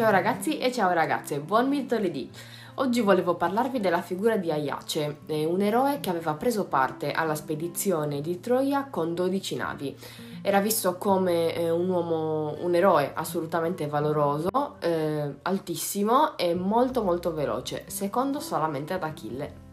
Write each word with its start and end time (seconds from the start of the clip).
Ciao 0.00 0.10
ragazzi 0.10 0.56
e 0.56 0.72
ciao 0.72 0.94
ragazze, 0.94 1.40
buon 1.40 1.68
mercoledì! 1.68 2.30
Oggi 2.76 3.02
volevo 3.02 3.34
parlarvi 3.34 3.80
della 3.80 4.00
figura 4.00 4.38
di 4.38 4.50
Aiace, 4.50 5.18
un 5.26 5.60
eroe 5.60 6.00
che 6.00 6.08
aveva 6.08 6.32
preso 6.32 6.64
parte 6.64 7.12
alla 7.12 7.34
spedizione 7.34 8.22
di 8.22 8.40
Troia 8.40 8.86
con 8.88 9.12
12 9.14 9.56
navi. 9.56 9.94
Era 10.40 10.60
visto 10.60 10.96
come 10.96 11.54
eh, 11.54 11.68
un 11.68 11.90
uomo, 11.90 12.56
un 12.60 12.74
eroe 12.74 13.12
assolutamente 13.12 13.88
valoroso, 13.88 14.76
eh, 14.80 15.34
altissimo 15.42 16.38
e 16.38 16.54
molto 16.54 17.02
molto 17.02 17.34
veloce, 17.34 17.84
secondo 17.88 18.40
solamente 18.40 18.94
ad 18.94 19.02
Achille 19.02 19.68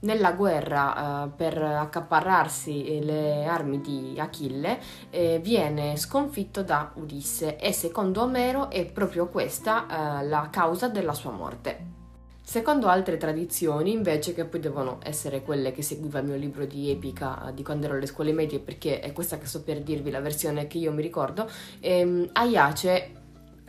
nella 0.00 0.32
guerra 0.32 1.24
uh, 1.24 1.34
per 1.34 1.60
accaparrarsi 1.60 3.04
le 3.04 3.44
armi 3.44 3.80
di 3.80 4.18
Achille 4.18 4.78
eh, 5.10 5.40
viene 5.42 5.96
sconfitto 5.96 6.62
da 6.62 6.92
Ulisse 6.94 7.56
e 7.56 7.72
secondo 7.72 8.22
Omero 8.22 8.70
è 8.70 8.84
proprio 8.86 9.28
questa 9.28 9.84
uh, 9.84 10.28
la 10.28 10.48
causa 10.50 10.88
della 10.88 11.14
sua 11.14 11.32
morte. 11.32 11.98
Secondo 12.42 12.88
altre 12.88 13.16
tradizioni, 13.16 13.92
invece, 13.92 14.34
che 14.34 14.44
poi 14.44 14.58
devono 14.58 14.98
essere 15.04 15.42
quelle 15.42 15.70
che 15.70 15.82
seguiva 15.82 16.18
il 16.18 16.26
mio 16.26 16.36
libro 16.36 16.64
di 16.64 16.90
epica 16.90 17.44
uh, 17.44 17.52
di 17.52 17.62
quando 17.62 17.86
ero 17.86 17.94
alle 17.94 18.06
scuole 18.06 18.32
medie, 18.32 18.58
perché 18.58 18.98
è 18.98 19.12
questa 19.12 19.38
che 19.38 19.46
sto 19.46 19.62
per 19.62 19.82
dirvi, 19.82 20.10
la 20.10 20.20
versione 20.20 20.66
che 20.66 20.78
io 20.78 20.90
mi 20.90 21.00
ricordo, 21.00 21.48
ehm, 21.78 22.30
Aiace 22.32 23.19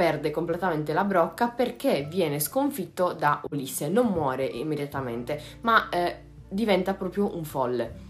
perde 0.02 0.32
completamente 0.32 0.94
la 0.94 1.04
brocca 1.04 1.50
perché 1.50 2.08
viene 2.10 2.40
sconfitto 2.40 3.14
da 3.14 3.40
Ulisse, 3.52 3.88
non 3.88 4.08
muore 4.08 4.46
immediatamente, 4.46 5.40
ma 5.62 5.90
eh, 5.90 6.16
diventa 6.50 6.96
proprio 6.96 7.36
un 7.36 7.44
folle. 7.44 8.10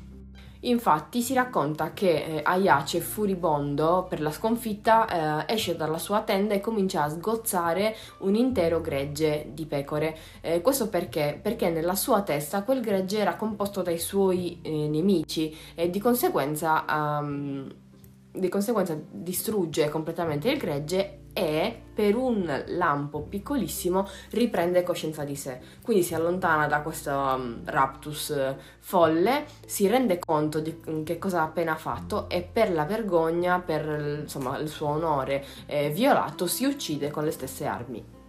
Infatti 0.62 1.22
si 1.22 1.34
racconta 1.34 1.92
che 1.92 2.24
eh, 2.24 2.42
Aiace, 2.46 3.02
furibondo 3.02 4.06
per 4.08 4.22
la 4.22 4.32
sconfitta, 4.32 5.46
eh, 5.48 5.54
esce 5.54 5.76
dalla 5.76 5.98
sua 5.98 6.22
tenda 6.22 6.54
e 6.54 6.62
comincia 6.62 7.04
a 7.04 7.10
sgozzare 7.10 7.94
un 8.20 8.36
intero 8.36 8.80
gregge 8.80 9.50
di 9.54 9.66
pecore. 9.66 10.18
Eh, 10.40 10.62
questo 10.62 10.88
perché? 10.88 11.38
Perché 11.42 11.70
nella 11.72 11.96
sua 11.96 12.22
testa 12.22 12.64
quel 12.64 12.80
gregge 12.80 13.18
era 13.18 13.36
composto 13.36 13.82
dai 13.82 14.00
suoi 14.00 14.62
eh, 14.62 14.88
nemici 14.88 15.54
e 15.76 15.90
di 15.90 16.00
conseguenza, 16.00 16.86
um, 16.88 17.70
di 18.32 18.48
conseguenza 18.48 18.98
distrugge 19.12 19.90
completamente 19.90 20.50
il 20.50 20.58
gregge 20.58 21.18
e 21.34 21.81
per 21.94 22.16
un 22.16 22.64
lampo 22.68 23.22
piccolissimo 23.22 24.08
riprende 24.32 24.84
coscienza 24.84 25.24
di 25.24 25.36
sé. 25.36 25.60
Quindi 25.82 26.04
si 26.04 26.14
allontana 26.14 26.68
da 26.68 26.82
questo 26.82 27.12
um, 27.12 27.62
raptus 27.66 28.34
folle, 28.80 29.46
si 29.66 29.88
rende 29.88 30.20
conto 30.20 30.60
di 30.60 30.80
mm, 30.90 31.04
che 31.04 31.18
cosa 31.18 31.42
ha 31.42 31.44
appena 31.44 31.76
fatto 31.76 32.30
e 32.30 32.42
per 32.42 32.72
la 32.72 32.86
vergogna, 32.86 33.60
per 33.60 34.20
insomma, 34.22 34.58
il 34.58 34.70
suo 34.70 34.88
onore 34.88 35.46
eh, 35.66 35.90
violato, 35.90 36.48
si 36.48 36.66
uccide 36.66 37.12
con 37.12 37.24
le 37.24 37.32
stesse 37.32 37.66
armi. 37.66 38.21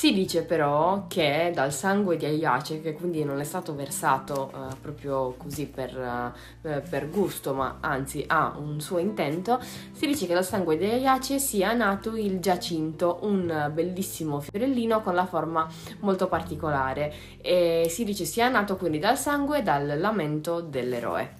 Si 0.00 0.14
dice 0.14 0.44
però 0.44 1.04
che 1.08 1.52
dal 1.54 1.74
sangue 1.74 2.16
di 2.16 2.24
Aiace, 2.24 2.80
che 2.80 2.94
quindi 2.94 3.22
non 3.22 3.38
è 3.38 3.44
stato 3.44 3.74
versato 3.74 4.50
uh, 4.50 4.74
proprio 4.80 5.34
così 5.36 5.66
per, 5.66 5.94
uh, 5.94 6.80
per, 6.88 7.10
gusto, 7.10 7.52
ma 7.52 7.76
anzi 7.80 8.24
ha 8.26 8.56
un 8.56 8.80
suo 8.80 8.96
intento, 8.96 9.60
si 9.60 10.06
dice 10.06 10.26
che 10.26 10.32
dal 10.32 10.42
sangue 10.42 10.78
di 10.78 10.86
Aiace 10.86 11.38
sia 11.38 11.74
nato 11.74 12.16
il 12.16 12.40
Giacinto, 12.40 13.18
un 13.24 13.70
bellissimo 13.74 14.40
fiorellino 14.40 15.02
con 15.02 15.14
la 15.14 15.26
forma 15.26 15.68
molto 15.98 16.28
particolare 16.28 17.12
e 17.42 17.84
si 17.90 18.02
dice 18.02 18.24
sia 18.24 18.48
nato 18.48 18.76
quindi 18.78 18.98
dal 18.98 19.18
sangue 19.18 19.58
e 19.58 19.62
dal 19.62 20.00
lamento 20.00 20.62
dell'eroe. 20.62 21.30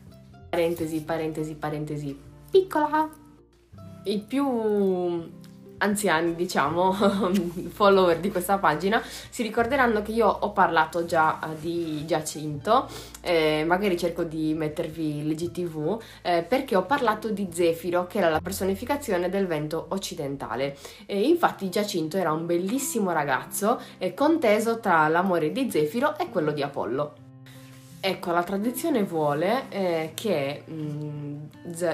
Parentesi, 0.51 1.03
parentesi, 1.03 1.55
parentesi, 1.55 2.21
piccola! 2.51 3.09
Il 4.05 4.21
più 4.21 5.40
anziani, 5.81 6.35
diciamo, 6.35 6.93
follower 7.73 8.19
di 8.19 8.31
questa 8.31 8.59
pagina, 8.59 9.03
si 9.03 9.43
ricorderanno 9.43 10.03
che 10.03 10.13
io 10.13 10.27
ho 10.27 10.53
parlato 10.53 11.05
già 11.05 11.39
uh, 11.43 11.59
di 11.59 12.05
Giacinto, 12.07 12.89
eh, 13.21 13.65
magari 13.67 13.97
cerco 13.99 14.25
di 14.25 14.55
mettervi 14.55 15.25
l'IGTV, 15.25 16.01
eh, 16.23 16.43
perché 16.43 16.77
ho 16.77 16.85
parlato 16.85 17.31
di 17.31 17.49
Zefiro, 17.51 18.07
che 18.07 18.19
era 18.19 18.29
la 18.29 18.41
personificazione 18.41 19.29
del 19.29 19.47
vento 19.47 19.87
occidentale. 19.91 20.77
E 21.07 21.23
infatti 21.23 21.69
Giacinto 21.69 22.17
era 22.17 22.33
un 22.33 22.47
bellissimo 22.47 23.13
ragazzo, 23.13 23.81
eh, 23.99 24.15
conteso 24.15 24.81
tra 24.81 25.09
l'amore 25.09 25.53
di 25.53 25.71
Zefiro 25.71 26.19
e 26.19 26.29
quello 26.29 26.53
di 26.53 26.63
Apollo. 26.63 27.30
Ecco, 28.03 28.31
la 28.31 28.43
tradizione 28.43 29.03
vuole 29.03 29.69
eh, 29.69 30.13
che 30.15 30.63
mh, 30.65 30.73
mm, 30.73 31.37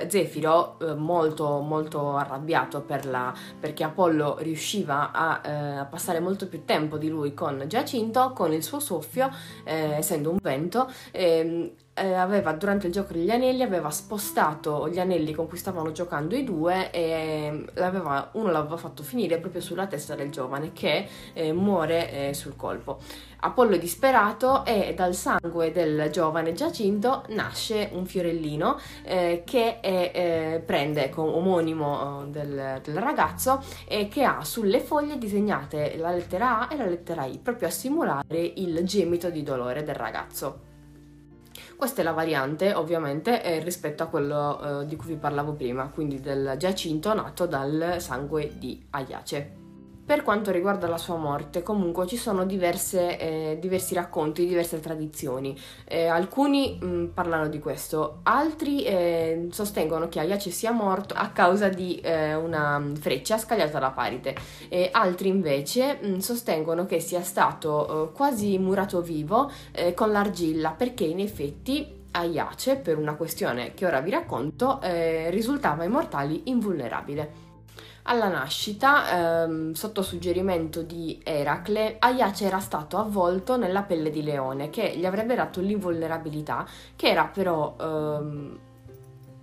Zefiro, 0.07 0.79
eh, 0.79 0.95
molto 0.95 1.59
molto 1.59 2.15
arrabbiato 2.15 2.81
per 2.83 3.07
la, 3.07 3.35
perché 3.59 3.83
Apollo 3.83 4.37
riusciva 4.39 5.11
a, 5.11 5.41
eh, 5.45 5.85
passare 5.87 6.21
molto 6.21 6.47
più 6.47 6.65
tempo 6.65 6.97
di 6.97 7.09
lui 7.09 7.35
con 7.35 7.65
Giacinto, 7.67 8.33
con 8.35 8.53
il 8.53 8.63
suo 8.63 8.79
soffio, 8.79 9.29
eh, 9.65 9.95
essendo 9.97 10.31
un 10.31 10.39
vento, 10.41 10.89
ehm, 11.11 11.71
eh, 11.97 12.13
aveva 12.13 12.53
durante 12.53 12.87
il 12.87 12.93
gioco 12.93 13.15
degli 13.15 13.31
anelli 13.31 13.63
aveva 13.63 13.91
spostato 13.91 14.89
gli 14.89 14.99
anelli 14.99 15.33
con 15.33 15.49
cui 15.49 15.57
stavano 15.57 15.93
giocando 15.93 16.37
i 16.37 16.45
due 16.45 16.91
e 16.91 17.65
l'aveva, 17.75 18.31
uno 18.33 18.51
l'aveva 18.51 18.77
fatto 18.77 19.03
finire 19.03 19.39
proprio 19.39 19.63
sulla 19.63 19.87
testa 19.87 20.15
del 20.15 20.31
giovane 20.31 20.73
che 20.73 21.09
eh, 21.33 21.53
muore 21.53 22.29
eh, 22.29 22.35
sul 22.35 22.55
colpo. 22.55 22.99
Apollo 23.39 23.77
è 23.77 23.79
disperato 23.79 24.65
e 24.65 24.95
dal 24.95 25.15
sangue 25.15 25.71
del 25.71 26.11
giovane 26.11 26.53
Giacinto 26.53 27.25
nasce 27.29 27.91
un 27.93 28.05
fiorellino 28.05 28.79
eh, 29.05 29.43
che 29.45 29.81
è, 29.81 30.11
eh, 30.15 30.63
prende 30.65 31.11
come 31.11 31.31
omonimo 31.31 32.23
eh, 32.23 32.31
del, 32.31 32.81
del 32.83 32.99
ragazzo 32.99 33.63
e 33.87 34.09
che 34.09 34.25
ha 34.25 34.43
sulle 34.45 34.81
foglie 34.81 35.19
disegnate 35.19 35.97
la 35.97 36.11
lettera 36.11 36.67
A 36.67 36.73
e 36.73 36.77
la 36.77 36.87
lettera 36.87 37.25
I 37.25 37.39
proprio 37.39 37.69
a 37.69 37.71
simulare 37.71 38.39
il 38.39 38.85
gemito 38.85 39.31
di 39.31 39.43
dolore 39.43 39.83
del 39.83 39.95
ragazzo. 39.95 40.75
Questa 41.77 42.01
è 42.01 42.05
la 42.05 42.13
variante, 42.13 42.73
ovviamente, 42.73 43.43
eh, 43.43 43.63
rispetto 43.63 44.03
a 44.03 44.07
quello 44.07 44.81
eh, 44.81 44.87
di 44.87 44.97
cui 44.97 45.09
vi 45.09 45.17
parlavo 45.17 45.53
prima, 45.53 45.91
quindi 45.91 46.21
del 46.21 46.55
giacinto 46.57 47.13
nato 47.13 47.47
dal 47.47 47.97
sangue 47.99 48.53
di 48.57 48.87
Aiace. 48.91 49.66
Per 50.07 50.23
quanto 50.23 50.53
riguarda 50.53 50.87
la 50.87 50.99
sua 50.99 51.17
morte, 51.17 51.65
comunque 51.65 52.07
ci 52.07 52.17
sono 52.17 52.47
diverse, 52.47 53.19
eh, 53.19 53.59
diversi 53.61 53.93
racconti, 53.93 54.47
diverse 54.47 54.79
tradizioni. 54.79 55.59
Eh, 55.85 56.07
alcuni 56.07 56.79
mh, 56.81 56.87
mm, 56.87 57.07
parlano 57.07 57.49
di 57.49 57.59
questo, 57.59 58.21
altri 58.23 58.85
eh, 58.85 59.49
sostengono 59.51 60.09
che 60.09 60.21
Aiace 60.21 60.51
sia 60.51 60.71
morto 60.71 61.15
a 61.15 61.31
causa 61.31 61.69
di 61.69 61.97
eh, 61.97 62.37
una 62.37 62.81
freccia 63.01 63.37
scagliata 63.37 63.81
da 63.81 63.91
Parite, 63.91 64.37
altri 64.93 65.27
invece 65.27 65.99
mh, 66.01 66.09
mm, 66.09 66.19
sostengono 66.19 66.87
che 66.87 67.01
sia 67.01 67.23
stato 67.23 68.11
eh, 68.11 68.13
quasi 68.13 68.59
murato 68.59 69.03
vivo 69.03 69.51
eh, 69.73 69.93
con 69.93 70.13
l'argilla, 70.13 70.71
perché 70.71 71.03
in 71.03 71.19
effetti 71.19 72.05
Aiace, 72.13 72.77
per 72.77 72.97
una 72.97 73.17
questione 73.17 73.75
che 73.75 73.85
ora 73.85 74.01
vi 74.01 74.11
racconto, 74.11 74.79
risultava 74.81 75.83
ai 75.83 75.91
mortali 75.91 76.43
invulnerabile. 76.45 77.46
Alla 78.09 78.29
nascita, 78.29 79.43
ehm, 79.43 79.73
sotto 79.73 80.01
suggerimento 80.03 80.83
di 80.83 81.21
Eracle, 81.25 81.97
Aiace 81.99 82.45
era 82.45 82.61
stato 82.61 82.99
avvolto 82.99 83.57
nella 83.57 83.83
pelle 83.83 84.11
di 84.11 84.23
leone 84.23 84.71
che 84.71 84.95
gli 84.97 85.05
avrebbe 85.05 85.35
dato 85.35 85.61
l'invulnerabilità, 85.61 86.65
che 86.95 87.09
era 87.09 87.25
però 87.25 87.75
ehm, 87.81 88.59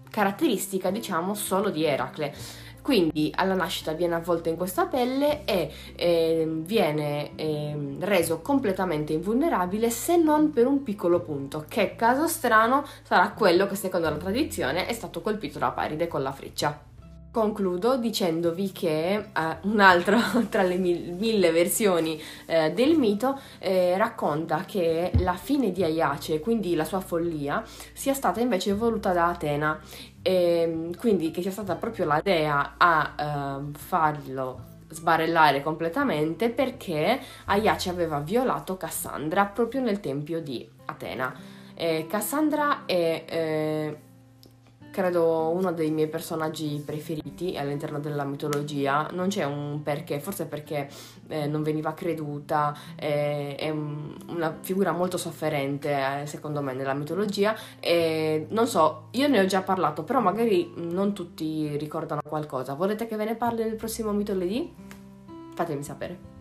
caratteristica, 0.10 0.92
diciamo, 0.92 1.34
solo 1.34 1.72
di 1.72 1.84
Eracle. 1.84 2.34
Quindi 2.82 3.34
alla 3.36 3.54
nascita 3.54 3.92
viene 3.92 4.16
avvolto 4.16 4.48
in 4.48 4.56
questa 4.56 4.86
pelle 4.86 5.44
e 5.44 5.70
eh, 5.96 6.46
viene 6.48 7.36
eh, 7.36 7.98
reso 8.00 8.40
completamente 8.40 9.12
invulnerabile 9.12 9.90
se 9.90 10.16
non 10.16 10.52
per 10.52 10.68
un 10.68 10.84
piccolo 10.84 11.20
punto, 11.20 11.66
che 11.68 11.96
caso 11.98 12.28
strano 12.28 12.86
sarà 13.04 13.32
quello 13.32 13.68
che 13.68 13.76
secondo 13.76 14.10
la 14.10 14.16
tradizione 14.16 14.86
è 14.86 14.94
stato 14.94 15.22
colpito 15.22 15.60
da 15.60 15.72
Paride 15.72 16.08
con 16.08 16.22
la 16.24 16.32
freccia. 16.32 16.92
Concludo 17.34 17.98
dicendovi 17.98 18.72
che 18.72 19.16
eh, 19.16 19.26
un'altra 19.64 20.20
tra 20.50 20.62
le 20.62 20.78
mil- 20.78 21.14
mille 21.14 21.50
versioni 21.50 22.22
eh, 22.46 22.72
del 22.74 22.96
mito 22.96 23.40
eh, 23.58 23.98
racconta 23.98 24.66
che 24.66 25.12
la 25.16 25.34
fine 25.34 25.72
di 25.72 25.84
Aiace, 25.84 26.40
quindi 26.40 26.76
la 26.76 26.86
sua 26.86 27.00
follia, 27.00 27.64
sia 27.92 28.14
stata 28.14 28.40
invece 28.40 28.76
voluta 28.76 29.14
da 29.14 29.30
Atena 29.30 29.80
e 30.22 30.60
ehm, 30.62 30.96
quindi 30.96 31.32
che 31.32 31.42
sia 31.42 31.50
stata 31.50 31.74
proprio 31.74 32.06
la 32.06 32.22
dea 32.22 32.76
a 32.78 33.16
ehm, 33.18 33.74
farlo 33.74 34.66
sbarellare 34.90 35.64
completamente 35.64 36.52
perché 36.52 37.20
Aiace 37.46 37.90
aveva 37.90 38.20
violato 38.20 38.78
Cassandra 38.78 39.46
proprio 39.46 39.82
nel 39.82 40.00
tempio 40.00 40.40
di 40.40 40.70
Atena. 40.86 41.34
Cassandra 42.08 42.86
è 42.86 43.26
eh, 43.28 43.98
credo 44.94 45.50
uno 45.50 45.74
dei 45.74 45.90
miei 45.90 46.08
personaggi 46.08 46.82
preferiti 46.86 47.58
all'interno 47.58 48.00
della 48.00 48.24
mitologia. 48.24 49.10
Non 49.12 49.28
c'è 49.28 49.44
un 49.44 49.82
perché, 49.82 50.20
forse 50.20 50.46
perché 50.46 50.88
eh, 51.30 51.48
non 51.48 51.64
veniva 51.64 51.96
creduta, 51.96 52.78
eh, 52.96 53.56
è 53.56 53.72
una 53.72 54.56
figura 54.62 54.92
molto 54.92 55.18
sofferente 55.18 56.22
eh, 56.22 56.26
secondo 56.28 56.62
me 56.62 56.74
nella 56.74 56.94
mitologia 56.94 57.56
e 57.80 58.46
non 58.50 58.68
so, 58.68 59.08
io 59.12 59.28
ne 59.28 59.40
ho 59.40 59.46
già 59.48 59.64
parlato, 59.64 60.04
però 60.04 60.20
magari 60.20 60.72
non 60.76 61.14
tutti 61.14 61.76
ricordano 61.78 62.22
qualcosa. 62.24 62.76
Volete 62.76 63.08
che 63.08 63.16
ve 63.16 63.26
ne 63.26 63.36
parli 63.36 63.64
nel 63.64 63.76
prossimo 63.76 64.12
Mitoledi? 64.12 64.72
Fatemi 65.56 65.82
sapere. 65.84 66.33